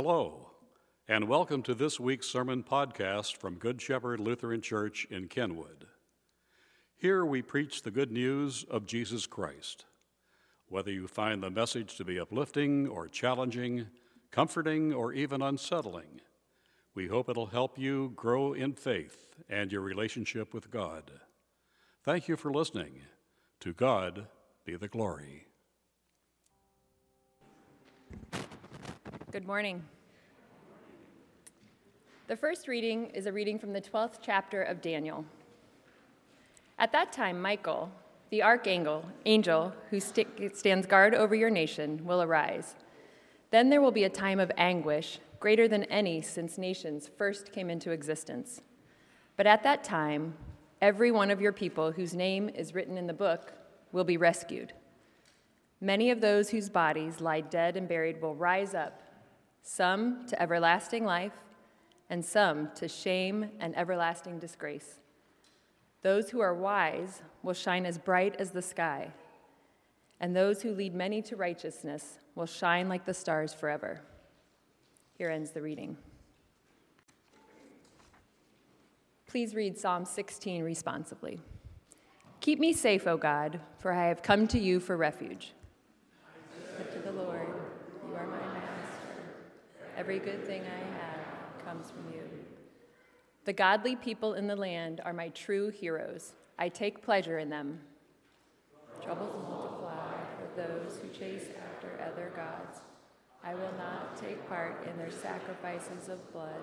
[0.00, 0.52] Hello,
[1.08, 5.88] and welcome to this week's sermon podcast from Good Shepherd Lutheran Church in Kenwood.
[6.96, 9.86] Here we preach the good news of Jesus Christ.
[10.68, 13.88] Whether you find the message to be uplifting or challenging,
[14.30, 16.20] comforting or even unsettling,
[16.94, 21.10] we hope it'll help you grow in faith and your relationship with God.
[22.04, 23.00] Thank you for listening.
[23.58, 24.28] To God
[24.64, 25.48] be the glory.
[29.30, 29.84] Good morning.
[32.28, 35.24] The first reading is a reading from the 12th chapter of Daniel.
[36.78, 37.90] At that time, Michael,
[38.28, 42.74] the archangel, angel who st- stands guard over your nation, will arise.
[43.50, 47.70] Then there will be a time of anguish greater than any since nations first came
[47.70, 48.60] into existence.
[49.38, 50.34] But at that time,
[50.82, 53.54] every one of your people whose name is written in the book
[53.90, 54.74] will be rescued.
[55.80, 59.00] Many of those whose bodies lie dead and buried will rise up
[59.62, 61.32] some to everlasting life,
[62.10, 64.98] and some to shame and everlasting disgrace.
[66.02, 69.12] Those who are wise will shine as bright as the sky,
[70.20, 74.00] and those who lead many to righteousness will shine like the stars forever.
[75.14, 75.96] Here ends the reading.
[79.26, 81.40] Please read Psalm 16 responsibly.
[82.40, 85.52] Keep me safe, O God, for I have come to you for refuge.
[86.92, 87.46] to the Lord
[88.08, 89.18] You are my master.
[89.96, 90.97] Every good thing I have
[91.68, 92.22] comes from you.
[93.44, 96.32] The godly people in the land are my true heroes.
[96.58, 97.80] I take pleasure in them.
[99.02, 102.80] Troubles multiply for those who chase after other gods.
[103.44, 106.62] I will not take part in their sacrifices of blood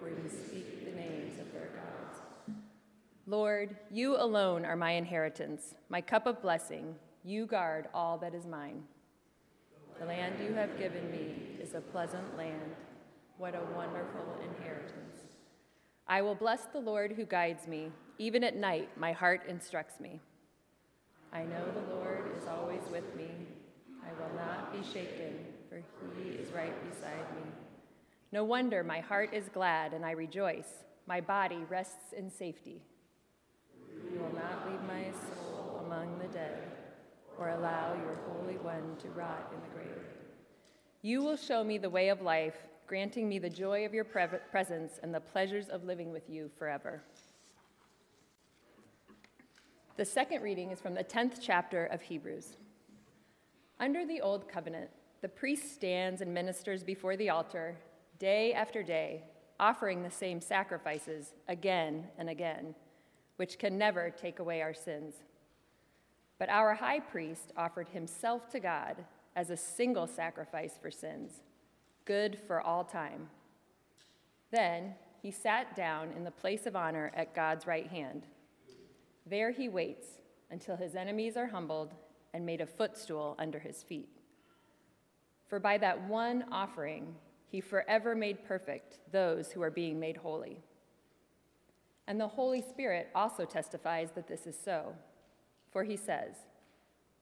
[0.00, 2.56] or even speak the names of their gods.
[3.26, 6.94] Lord, you alone are my inheritance, my cup of blessing.
[7.24, 8.84] You guard all that is mine.
[9.98, 12.74] The land you have given me is a pleasant land.
[13.40, 15.16] What a wonderful inheritance.
[16.06, 17.90] I will bless the Lord who guides me.
[18.18, 20.20] Even at night, my heart instructs me.
[21.32, 23.30] I know the Lord is always with me.
[24.04, 25.38] I will not be shaken,
[25.70, 25.82] for
[26.18, 27.50] he is right beside me.
[28.30, 30.84] No wonder my heart is glad and I rejoice.
[31.06, 32.82] My body rests in safety.
[34.12, 36.72] You will not leave my soul among the dead
[37.38, 40.04] or allow your Holy One to rot in the grave.
[41.00, 44.26] You will show me the way of life, granting me the joy of your pre-
[44.50, 47.00] presence and the pleasures of living with you forever.
[49.96, 52.56] The second reading is from the 10th chapter of Hebrews.
[53.78, 54.90] Under the Old Covenant,
[55.20, 57.76] the priest stands and ministers before the altar
[58.18, 59.22] day after day,
[59.60, 62.74] offering the same sacrifices again and again,
[63.36, 65.14] which can never take away our sins.
[66.40, 69.04] But our high priest offered himself to God
[69.36, 71.42] as a single sacrifice for sins,
[72.04, 73.28] good for all time.
[74.50, 78.26] Then he sat down in the place of honor at God's right hand.
[79.26, 80.06] There he waits
[80.50, 81.94] until his enemies are humbled
[82.32, 84.08] and made a footstool under his feet.
[85.48, 87.14] For by that one offering,
[87.48, 90.60] he forever made perfect those who are being made holy.
[92.06, 94.94] And the Holy Spirit also testifies that this is so.
[95.70, 96.34] For he says,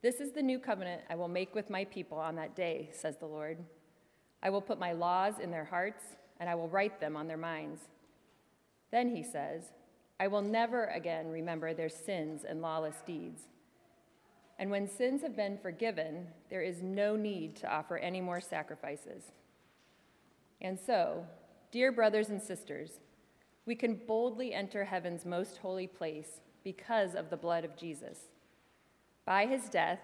[0.02, 3.16] This is the new covenant I will make with my people on that day, says
[3.16, 3.58] the Lord.
[4.42, 6.02] I will put my laws in their hearts,
[6.40, 7.82] and I will write them on their minds.
[8.90, 9.64] Then he says,
[10.20, 13.42] I will never again remember their sins and lawless deeds.
[14.58, 19.24] And when sins have been forgiven, there is no need to offer any more sacrifices.
[20.60, 21.24] And so,
[21.70, 22.98] dear brothers and sisters,
[23.66, 28.18] we can boldly enter heaven's most holy place because of the blood of Jesus.
[29.24, 30.00] By his death,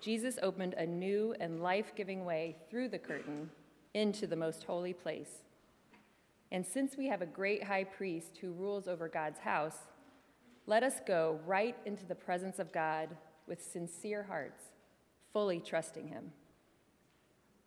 [0.00, 3.50] Jesus opened a new and life giving way through the curtain
[3.98, 5.42] into the most holy place.
[6.50, 9.76] And since we have a great high priest who rules over God's house,
[10.66, 13.08] let us go right into the presence of God
[13.46, 14.62] with sincere hearts,
[15.32, 16.30] fully trusting him.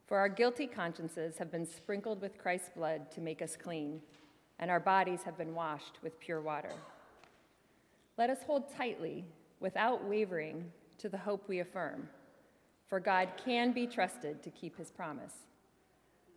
[0.08, 4.02] For our guilty consciences have been sprinkled with Christ's blood to make us clean,
[4.60, 6.74] and our bodies have been washed with pure water.
[8.18, 9.26] Let us hold tightly,
[9.60, 12.08] without wavering, to the hope we affirm,
[12.88, 15.34] for God can be trusted to keep his promise.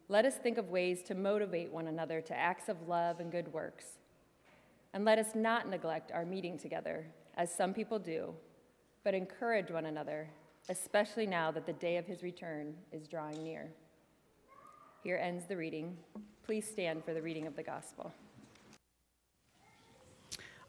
[0.09, 3.51] Let us think of ways to motivate one another to acts of love and good
[3.53, 3.85] works.
[4.93, 7.07] And let us not neglect our meeting together,
[7.37, 8.35] as some people do,
[9.03, 10.29] but encourage one another,
[10.69, 13.71] especially now that the day of his return is drawing near.
[15.03, 15.97] Here ends the reading.
[16.45, 18.13] Please stand for the reading of the gospel.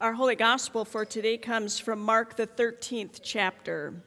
[0.00, 4.02] Our Holy Gospel for today comes from Mark, the 13th chapter.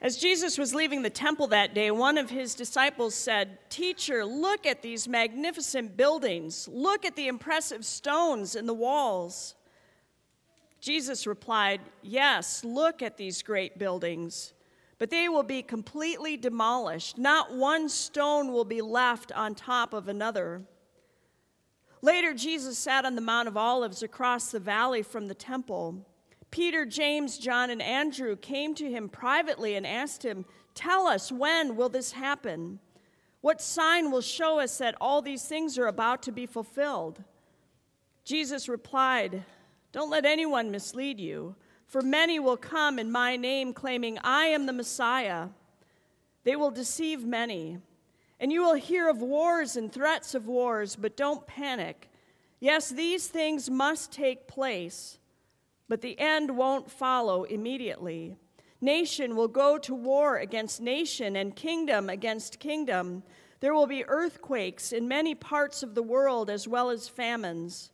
[0.00, 4.64] As Jesus was leaving the temple that day, one of his disciples said, Teacher, look
[4.64, 6.68] at these magnificent buildings.
[6.70, 9.56] Look at the impressive stones in the walls.
[10.80, 14.52] Jesus replied, Yes, look at these great buildings,
[14.98, 17.18] but they will be completely demolished.
[17.18, 20.62] Not one stone will be left on top of another.
[22.02, 26.06] Later, Jesus sat on the Mount of Olives across the valley from the temple.
[26.50, 31.76] Peter, James, John, and Andrew came to him privately and asked him, Tell us, when
[31.76, 32.78] will this happen?
[33.40, 37.22] What sign will show us that all these things are about to be fulfilled?
[38.24, 39.44] Jesus replied,
[39.92, 41.54] Don't let anyone mislead you,
[41.86, 45.48] for many will come in my name, claiming, I am the Messiah.
[46.44, 47.78] They will deceive many.
[48.40, 52.10] And you will hear of wars and threats of wars, but don't panic.
[52.60, 55.18] Yes, these things must take place
[55.88, 58.36] but the end won't follow immediately.
[58.80, 63.22] Nation will go to war against nation and kingdom against kingdom.
[63.60, 67.90] There will be earthquakes in many parts of the world as well as famines.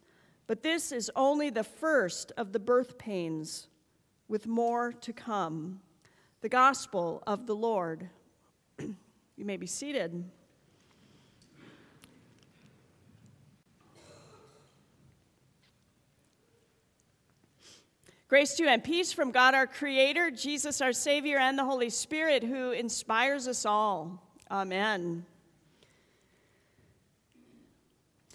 [0.46, 3.68] But this is only the first of the birth pains,
[4.28, 5.80] with more to come.
[6.42, 8.10] The gospel of the Lord.
[8.78, 10.22] you may be seated.
[18.26, 21.90] Grace to you and peace from God our Creator, Jesus our Savior, and the Holy
[21.90, 24.22] Spirit who inspires us all.
[24.50, 25.26] Amen.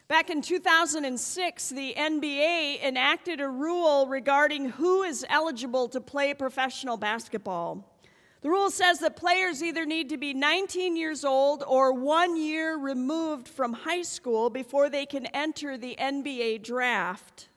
[0.07, 6.97] Back in 2006, the NBA enacted a rule regarding who is eligible to play professional
[6.97, 7.83] basketball.
[8.41, 12.77] The rule says that players either need to be 19 years old or one year
[12.77, 17.49] removed from high school before they can enter the NBA draft.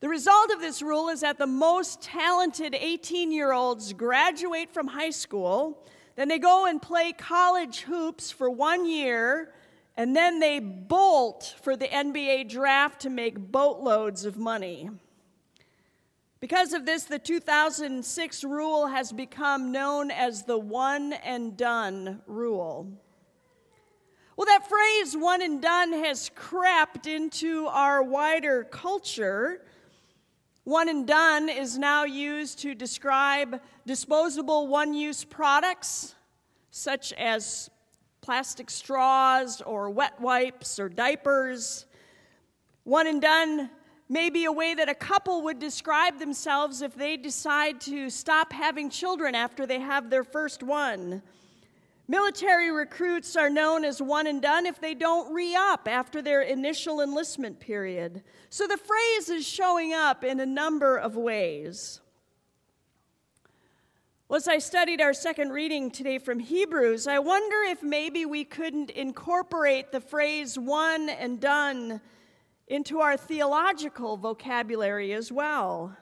[0.00, 4.86] The result of this rule is that the most talented 18 year olds graduate from
[4.86, 5.84] high school,
[6.16, 9.52] then they go and play college hoops for one year,
[9.98, 14.88] and then they bolt for the NBA draft to make boatloads of money.
[16.40, 22.90] Because of this, the 2006 rule has become known as the one and done rule.
[24.34, 29.60] Well, that phrase, one and done, has crept into our wider culture
[30.70, 36.14] one and done is now used to describe disposable one use products,
[36.70, 37.68] such as
[38.20, 41.86] plastic straws or wet wipes or diapers.
[42.84, 43.68] One and done
[44.08, 48.52] may be a way that a couple would describe themselves if they decide to stop
[48.52, 51.20] having children after they have their first one.
[52.10, 56.42] Military recruits are known as one and done if they don't re up after their
[56.42, 58.24] initial enlistment period.
[58.48, 62.00] So the phrase is showing up in a number of ways.
[64.28, 68.42] Well, as I studied our second reading today from Hebrews, I wonder if maybe we
[68.42, 72.00] couldn't incorporate the phrase one and done
[72.66, 75.96] into our theological vocabulary as well.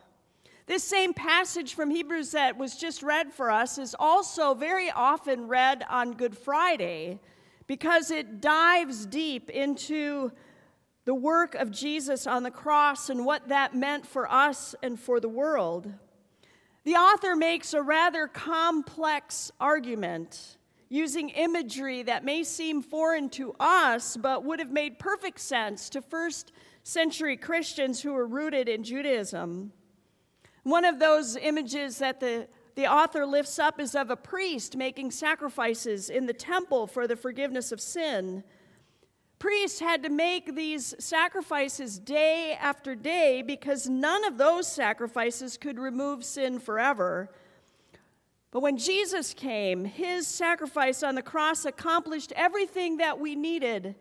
[0.69, 5.49] This same passage from Hebrews that was just read for us is also very often
[5.49, 7.21] read on Good Friday
[7.67, 10.31] because it dives deep into
[11.07, 15.21] the work of Jesus on the cross and what that meant for us and for
[15.21, 15.91] the world.
[16.85, 20.59] The author makes a rather complex argument
[20.91, 26.03] using imagery that may seem foreign to us but would have made perfect sense to
[26.03, 29.73] first century Christians who were rooted in Judaism.
[30.69, 35.13] One of those images that the, the author lifts up is of a priest making
[35.13, 38.45] sacrifices in the temple for the forgiveness of sin.
[39.39, 45.79] Priests had to make these sacrifices day after day because none of those sacrifices could
[45.79, 47.31] remove sin forever.
[48.51, 53.95] But when Jesus came, his sacrifice on the cross accomplished everything that we needed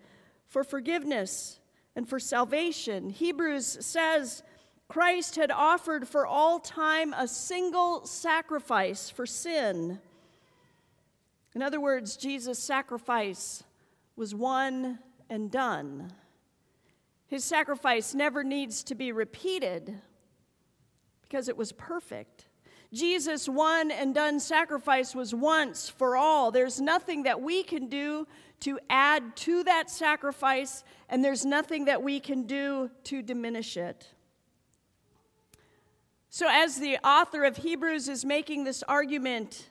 [0.49, 1.61] for forgiveness
[1.95, 3.09] and for salvation.
[3.09, 4.43] Hebrews says
[4.87, 9.99] Christ had offered for all time a single sacrifice for sin.
[11.53, 13.63] In other words, Jesus' sacrifice
[14.15, 16.11] was one and done.
[17.27, 19.99] His sacrifice never needs to be repeated
[21.21, 22.45] because it was perfect.
[22.93, 26.51] Jesus' one and done sacrifice was once for all.
[26.51, 28.25] There's nothing that we can do
[28.61, 34.13] to add to that sacrifice, and there's nothing that we can do to diminish it.
[36.29, 39.69] So, as the author of Hebrews is making this argument,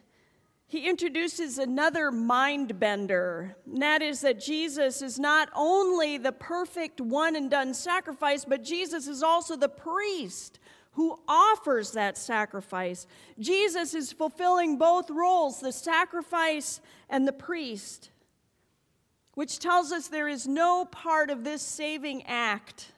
[0.69, 3.57] he introduces another mind bender.
[3.67, 8.65] And that is that Jesus is not only the perfect one and done sacrifice, but
[8.65, 10.59] Jesus is also the priest
[10.93, 13.07] who offers that sacrifice.
[13.39, 18.11] Jesus is fulfilling both roles, the sacrifice and the priest,
[19.35, 22.93] which tells us there is no part of this saving act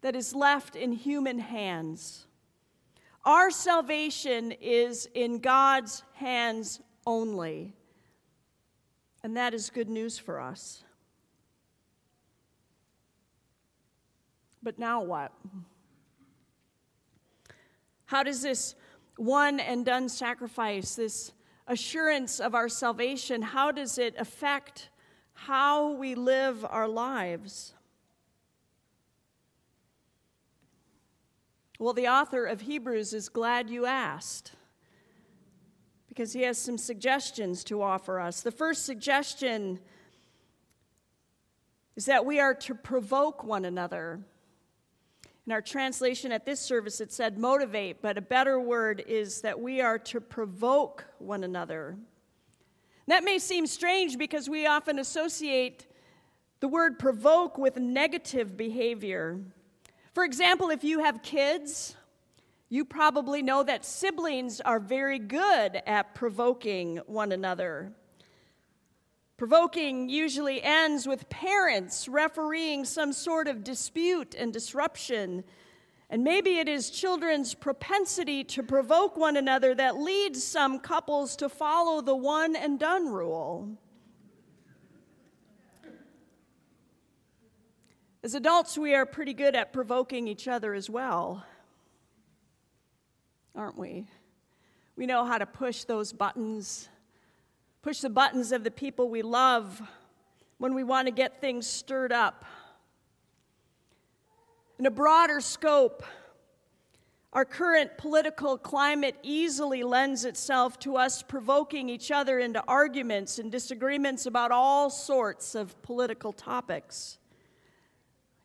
[0.00, 2.26] that is left in human hands.
[3.26, 7.74] Our salvation is in God's hands only.
[9.24, 10.84] And that is good news for us.
[14.62, 15.32] But now what?
[18.04, 18.76] How does this
[19.16, 21.32] one and done sacrifice, this
[21.66, 24.90] assurance of our salvation, how does it affect
[25.32, 27.74] how we live our lives?
[31.78, 34.52] Well, the author of Hebrews is glad you asked
[36.08, 38.40] because he has some suggestions to offer us.
[38.40, 39.78] The first suggestion
[41.94, 44.20] is that we are to provoke one another.
[45.46, 49.60] In our translation at this service, it said motivate, but a better word is that
[49.60, 51.98] we are to provoke one another.
[53.06, 55.86] That may seem strange because we often associate
[56.60, 59.38] the word provoke with negative behavior.
[60.16, 61.94] For example, if you have kids,
[62.70, 67.92] you probably know that siblings are very good at provoking one another.
[69.36, 75.44] Provoking usually ends with parents refereeing some sort of dispute and disruption.
[76.08, 81.50] And maybe it is children's propensity to provoke one another that leads some couples to
[81.50, 83.76] follow the one and done rule.
[88.26, 91.44] As adults, we are pretty good at provoking each other as well
[93.54, 94.08] aren't we?
[94.96, 96.88] We know how to push those buttons,
[97.82, 99.80] push the buttons of the people we love
[100.58, 102.44] when we want to get things stirred up.
[104.80, 106.02] In a broader scope,
[107.32, 113.52] our current political climate easily lends itself to us provoking each other into arguments and
[113.52, 117.18] disagreements about all sorts of political topics.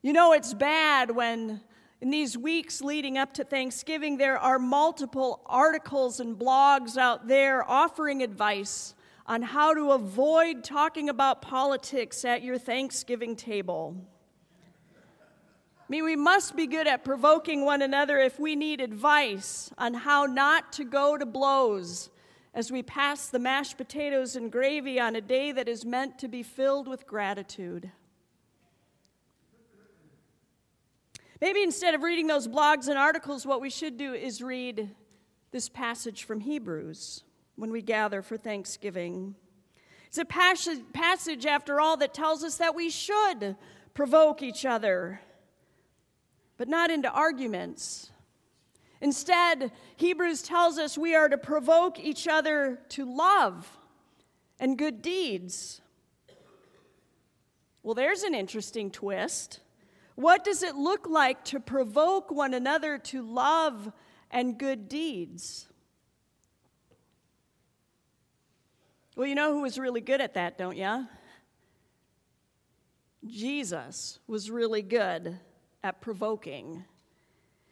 [0.03, 1.61] You know, it's bad when
[2.01, 7.69] in these weeks leading up to Thanksgiving, there are multiple articles and blogs out there
[7.69, 8.95] offering advice
[9.27, 13.95] on how to avoid talking about politics at your Thanksgiving table.
[14.95, 19.93] I mean, we must be good at provoking one another if we need advice on
[19.93, 22.09] how not to go to blows
[22.55, 26.27] as we pass the mashed potatoes and gravy on a day that is meant to
[26.27, 27.91] be filled with gratitude.
[31.41, 34.91] Maybe instead of reading those blogs and articles, what we should do is read
[35.49, 37.23] this passage from Hebrews
[37.55, 39.33] when we gather for Thanksgiving.
[40.05, 43.55] It's a passage, passage, after all, that tells us that we should
[43.95, 45.19] provoke each other,
[46.57, 48.11] but not into arguments.
[49.01, 53.79] Instead, Hebrews tells us we are to provoke each other to love
[54.59, 55.81] and good deeds.
[57.81, 59.59] Well, there's an interesting twist.
[60.15, 63.91] What does it look like to provoke one another to love
[64.29, 65.67] and good deeds?
[69.15, 71.07] Well, you know who was really good at that, don't you?
[73.25, 75.37] Jesus was really good
[75.83, 76.85] at provoking.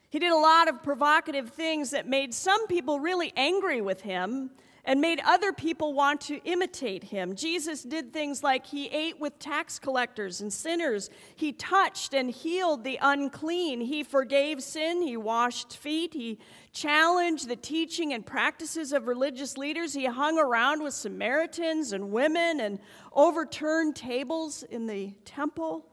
[0.09, 4.51] He did a lot of provocative things that made some people really angry with him
[4.85, 7.35] and made other people want to imitate him.
[7.35, 12.83] Jesus did things like he ate with tax collectors and sinners, he touched and healed
[12.83, 16.39] the unclean, he forgave sin, he washed feet, he
[16.71, 22.59] challenged the teaching and practices of religious leaders, he hung around with Samaritans and women
[22.59, 22.79] and
[23.13, 25.88] overturned tables in the temple.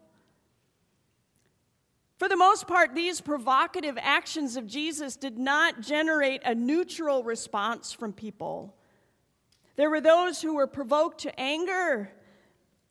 [2.18, 7.92] For the most part, these provocative actions of Jesus did not generate a neutral response
[7.92, 8.74] from people.
[9.76, 12.10] There were those who were provoked to anger,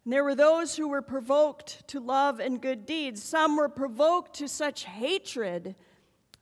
[0.04, 3.24] and there were those who were provoked to love and good deeds.
[3.24, 5.74] Some were provoked to such hatred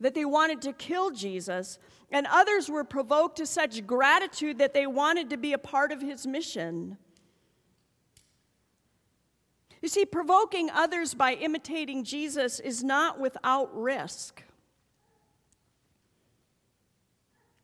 [0.01, 1.79] that they wanted to kill Jesus,
[2.11, 6.01] and others were provoked to such gratitude that they wanted to be a part of
[6.01, 6.97] his mission.
[9.83, 14.41] You see, provoking others by imitating Jesus is not without risk.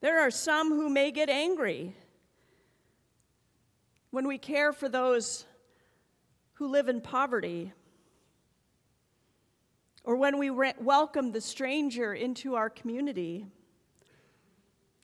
[0.02, 1.96] There are some who may get angry
[4.12, 5.46] when we care for those
[6.56, 7.72] who live in poverty,
[10.04, 13.48] or when we re- welcome the stranger into our community,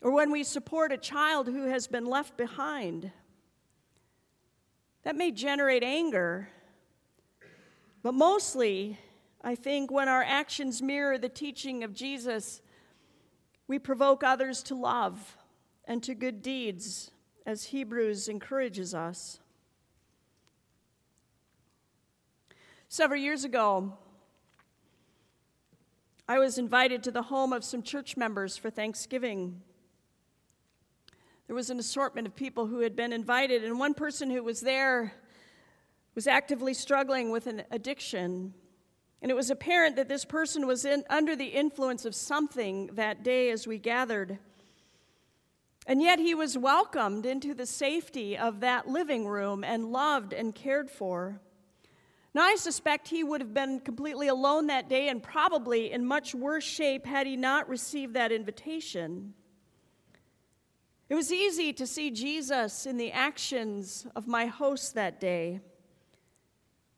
[0.02, 3.10] or when we support a child who has been left behind.
[5.04, 6.50] That may generate anger,
[8.06, 9.00] but mostly,
[9.44, 12.62] I think, when our actions mirror the teaching of Jesus,
[13.68, 15.38] We provoke others to love
[15.86, 17.10] and to good deeds,
[17.48, 19.40] as Hebrews encourages us.
[22.88, 23.94] Several years ago,
[26.30, 29.62] I was invited to the home of some church members for Thanksgiving.
[31.48, 34.62] There was an assortment of people who had been invited, and one person who was
[34.62, 35.14] there
[36.16, 38.54] was actively struggling with an addiction.
[39.22, 43.24] And it was apparent that this person was in, under the influence of something that
[43.24, 44.40] day as we gathered.
[45.86, 50.56] And yet he was welcomed into the safety of that living room and loved and
[50.56, 51.42] cared for.
[52.34, 56.36] Now, I suspect he would have been completely alone that day and probably in much
[56.36, 59.34] worse shape had he not received that invitation.
[61.08, 65.62] It was easy to see Jesus in the actions of my host that day.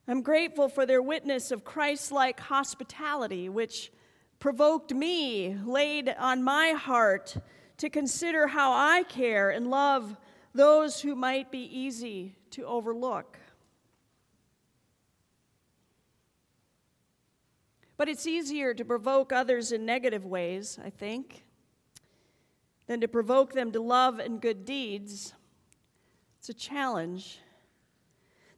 [0.10, 3.92] I'm grateful for their witness of Christ like hospitality, which
[4.40, 7.36] provoked me, laid on my heart
[7.78, 10.16] to consider how I care and love
[10.54, 13.38] those who might be easy to overlook.
[17.98, 21.44] But it's easier to provoke others in negative ways, I think,
[22.86, 25.34] than to provoke them to love and good deeds.
[26.40, 27.40] It's a challenge.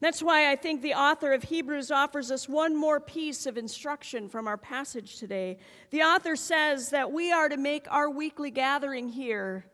[0.01, 4.29] That's why I think the author of Hebrews offers us one more piece of instruction
[4.29, 5.57] from our passage today.
[5.89, 9.65] The author says that we are to make our weekly gathering here,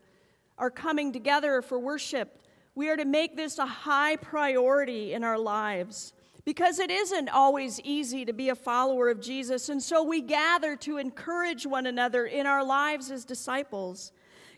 [0.58, 2.42] our coming together for worship,
[2.74, 6.12] we are to make this a high priority in our lives
[6.44, 9.70] because it isn't always easy to be a follower of Jesus.
[9.70, 14.12] And so we gather to encourage one another in our lives as disciples.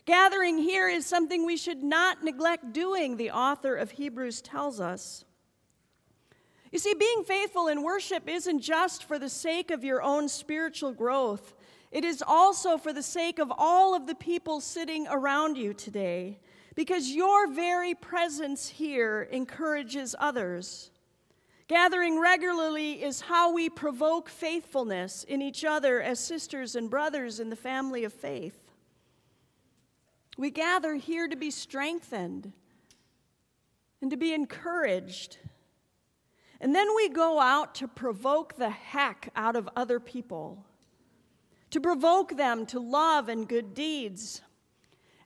[0.05, 5.23] Gathering here is something we should not neglect doing, the author of Hebrews tells us.
[6.71, 10.93] You see, being faithful in worship isn't just for the sake of your own spiritual
[10.93, 11.53] growth,
[11.91, 16.39] it is also for the sake of all of the people sitting around you today,
[16.75, 20.91] because your very presence here encourages others.
[21.67, 27.49] Gathering regularly is how we provoke faithfulness in each other as sisters and brothers in
[27.49, 28.71] the family of faith.
[30.37, 32.53] We gather here to be strengthened
[34.01, 35.37] and to be encouraged
[36.61, 40.65] and then we go out to provoke the heck out of other people,
[41.71, 44.41] to provoke them to love and good deeds.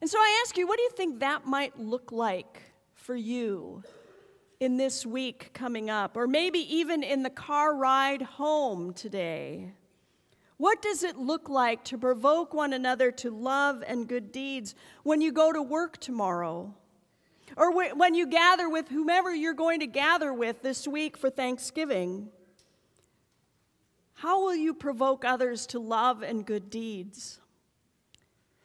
[0.01, 2.61] And so I ask you, what do you think that might look like
[2.93, 3.83] for you
[4.59, 9.73] in this week coming up, or maybe even in the car ride home today?
[10.57, 15.19] What does it look like to provoke one another to love and good deeds when
[15.19, 16.73] you go to work tomorrow?
[17.55, 22.29] Or when you gather with whomever you're going to gather with this week for Thanksgiving,
[24.15, 27.39] how will you provoke others to love and good deeds?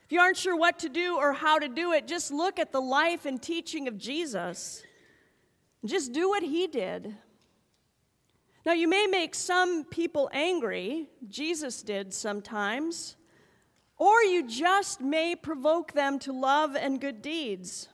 [0.05, 2.73] If you aren't sure what to do or how to do it, just look at
[2.73, 4.83] the life and teaching of Jesus.
[5.85, 7.15] Just do what he did.
[8.65, 13.17] Now, you may make some people angry, Jesus did sometimes,
[13.99, 17.89] or you just may provoke them to love and good deeds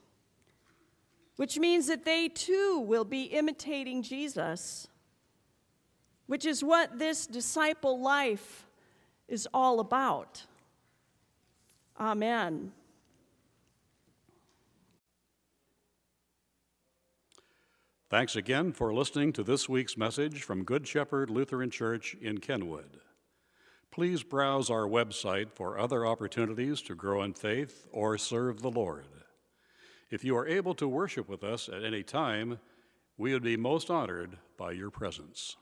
[1.35, 4.87] which means that they too will be imitating Jesus,
[6.27, 8.65] which is what this disciple life
[9.27, 10.43] is all about.
[11.99, 12.71] Amen.
[18.09, 22.99] Thanks again for listening to this week's message from Good Shepherd Lutheran Church in Kenwood.
[23.91, 29.07] Please browse our website for other opportunities to grow in faith or serve the Lord.
[30.15, 32.59] If you are able to worship with us at any time,
[33.17, 35.57] we would be most honored by your presence.